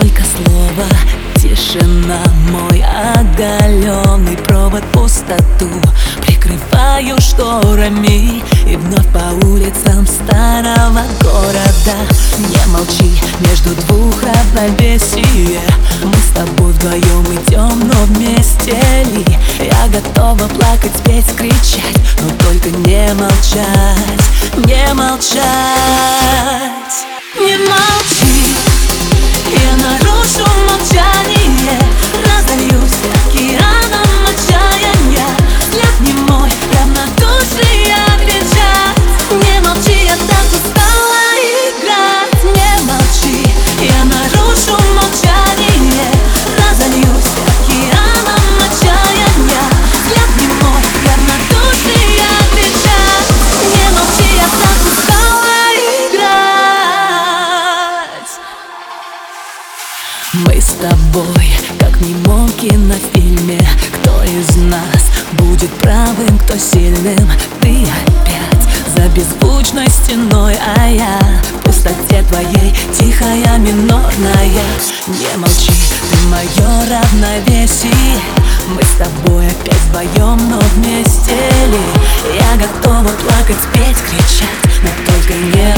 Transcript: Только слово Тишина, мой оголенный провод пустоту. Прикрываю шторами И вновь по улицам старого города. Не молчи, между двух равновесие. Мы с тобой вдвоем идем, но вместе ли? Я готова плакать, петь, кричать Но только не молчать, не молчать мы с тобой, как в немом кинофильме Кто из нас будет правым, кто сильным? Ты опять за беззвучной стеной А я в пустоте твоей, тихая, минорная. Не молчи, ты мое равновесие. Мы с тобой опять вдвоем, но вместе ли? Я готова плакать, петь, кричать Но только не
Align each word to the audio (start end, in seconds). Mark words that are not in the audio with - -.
Только 0.00 0.22
слово 0.22 0.86
Тишина, 1.34 2.22
мой 2.50 2.84
оголенный 2.84 4.36
провод 4.36 4.84
пустоту. 4.92 5.68
Прикрываю 6.24 7.20
шторами 7.20 8.44
И 8.64 8.76
вновь 8.76 9.08
по 9.08 9.44
улицам 9.44 10.06
старого 10.06 11.02
города. 11.20 11.96
Не 12.38 12.72
молчи, 12.72 13.20
между 13.40 13.70
двух 13.86 14.22
равновесие. 14.22 15.62
Мы 16.04 16.14
с 16.14 16.32
тобой 16.32 16.70
вдвоем 16.74 17.24
идем, 17.34 17.88
но 17.88 18.04
вместе 18.04 18.76
ли? 19.12 19.26
Я 19.58 19.88
готова 19.88 20.46
плакать, 20.46 20.92
петь, 21.04 21.34
кричать 21.36 21.98
Но 22.20 22.28
только 22.46 22.70
не 22.86 23.12
молчать, 23.14 24.64
не 24.64 24.94
молчать 24.94 26.17
мы 60.46 60.60
с 60.60 60.74
тобой, 60.80 61.50
как 61.78 61.96
в 61.96 62.00
немом 62.02 62.50
кинофильме 62.52 63.60
Кто 64.00 64.22
из 64.22 64.56
нас 64.56 65.10
будет 65.32 65.70
правым, 65.78 66.38
кто 66.44 66.56
сильным? 66.56 67.30
Ты 67.60 67.82
опять 67.82 68.94
за 68.94 69.08
беззвучной 69.08 69.88
стеной 69.88 70.56
А 70.76 70.88
я 70.88 71.18
в 71.54 71.64
пустоте 71.64 72.22
твоей, 72.28 72.74
тихая, 72.96 73.58
минорная. 73.58 74.64
Не 75.06 75.36
молчи, 75.36 75.72
ты 76.10 76.16
мое 76.28 76.86
равновесие. 76.88 78.20
Мы 78.68 78.82
с 78.82 78.98
тобой 78.98 79.46
опять 79.46 79.80
вдвоем, 79.88 80.38
но 80.50 80.58
вместе 80.74 81.32
ли? 81.32 81.80
Я 82.38 82.56
готова 82.56 83.08
плакать, 83.08 83.62
петь, 83.72 83.96
кричать 84.08 84.82
Но 84.82 84.90
только 85.06 85.32
не 85.32 85.77